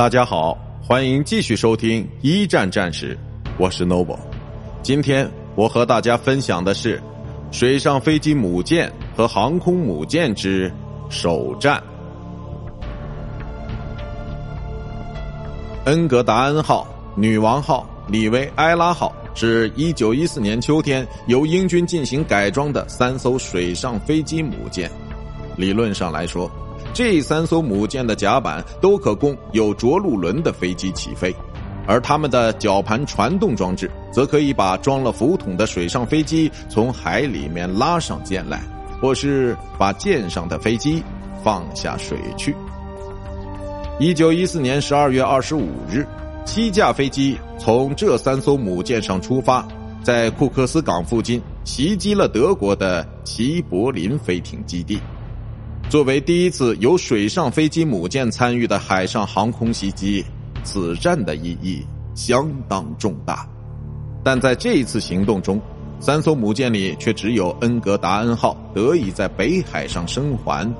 [0.00, 3.18] 大家好，欢迎继续收听一战战史，
[3.58, 4.18] 我是 Noble。
[4.82, 6.98] 今天我和大家分享的是
[7.52, 10.72] 水上飞机母舰和航空母舰之
[11.10, 11.82] 首战。
[15.84, 24.90] 恩格达恩号、女王号、里维埃拉号是一九一四年秋天由英军进行改装的三艘水上飞机母舰。
[25.58, 26.50] 理论上来说。
[26.92, 31.34] 这三艘母舰的甲板都可供有着陆轮的飞机起飞，
[31.86, 38.60] 而它们的绞盘传动装置则可以把装了浮筒的水上飞机从海里面拉上舰来，
[39.00, 41.02] 或是把舰上的飞机
[41.42, 42.54] 放下水去。
[43.98, 46.06] 一九一四年十二月二十五日，
[46.44, 49.66] 七架飞机从这三艘母舰上出发，
[50.02, 54.98] 在库克斯港附近袭击了德国的齐柏林飞艇基地。
[55.90, 60.24] 作为第一次由水上飞机母舰参与的海上航空袭击，
[60.62, 61.84] 此战的意义
[62.14, 63.44] 相当重大。
[64.22, 65.60] 但在这一次行动中，
[65.98, 70.72] 三艘母舰里却只有恩格达恩号得以在北海上生还。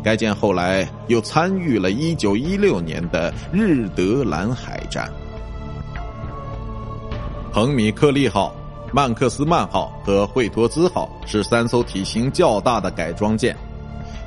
[0.00, 5.12] 该舰后来又参与了1916年的日德兰海战。
[7.50, 8.54] 彭米克利号、
[8.92, 13.56] 曼克斯曼号和惠托兹号是三艘体型较大的改装舰。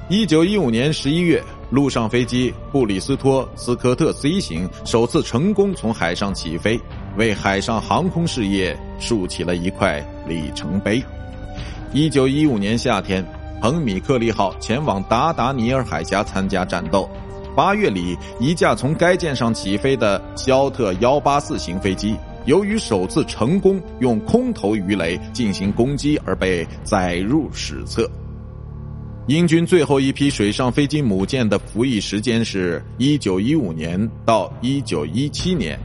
[0.08, 6.80] 一九一五年十一月，陆上飞机布里斯托斯科特 C 型首次成功从海上起飞，
[7.18, 11.04] 为海上航空事业竖起了一块里程碑。
[11.92, 13.26] 一九一五年夏天，
[13.60, 17.10] 彭米克利号前往达达尼尔海峡参加战斗。
[17.56, 28.08] 八月里，一架从该舰上起飞的肖特幺八四型飞机，由于首次成功用空投鱼雷进行攻击而被载入史册。
[29.28, 35.80] 英军最后一批水上飞机母舰的服役时间是1915年到1917年，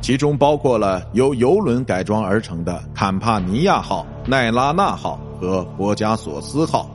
[0.00, 6.88] 其中包括了由油轮改装而成的坎帕尼亚号、奈拉纳号和博加索斯号。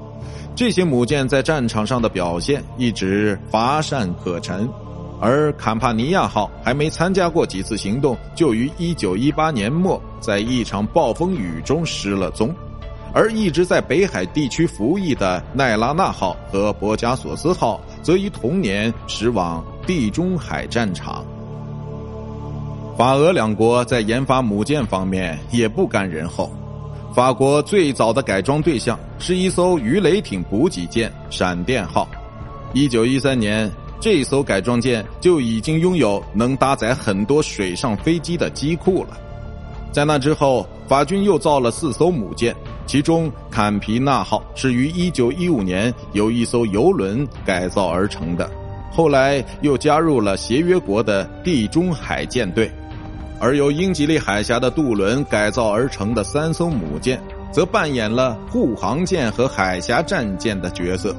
[0.55, 4.65] 这些母舰在战场上的表现一直乏善可陈，
[5.19, 12.55] 而坎帕尼亚号还没参加过几次行动，就于1918年末在一场暴风雨中失了踪。
[13.13, 21.25] 而一直在北海地区服役的奈拉纳号和博加索斯号，则于同年驶往地中海战场。
[22.97, 26.51] 法俄两国在研发母舰方面也不甘人后，
[27.15, 32.07] 法国最早的改装对象是一艘鱼雷艇补给舰“闪电号”。
[32.73, 39.17] 一九一三年，这艘改装舰就已经拥有能搭载很多水上飞机的机库了。
[39.91, 42.55] 在那之后，法军又造了四艘母舰。
[42.89, 48.49] 其中，坎皮纳号是于1915年由一艘游轮改造而成的，
[48.91, 52.67] 后来又加入了协约国的地中海舰队，
[53.39, 61.15] 而由英吉利海峡的渡轮改造而成的三艘母舰，则扮演了护航舰和海峡战舰的角色。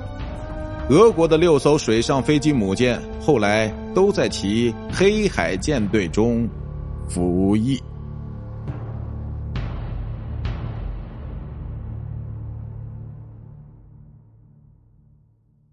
[0.89, 6.49] 俄国的六艘水上飞机母舰后来都在其黑海舰队中
[7.09, 7.81] 服役。